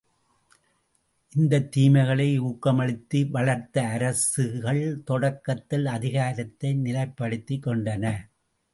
இந்தத் 1.35 1.71
தீமைகளை 1.71 2.39
ஊக்கமளித்து 2.41 3.29
வளர்த்த 3.29 3.83
அரசுகள் 3.87 5.03
தொடக்கத்தில் 5.03 5.85
அதிகாரத்தை 5.85 6.73
நிலைப்படுத்திக் 6.75 7.65
கொண்டன. 7.65 8.05